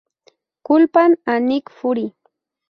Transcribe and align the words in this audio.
Culpan 0.63 1.13
a 1.27 1.37
Nick 1.39 1.69
Fury. 1.69 2.11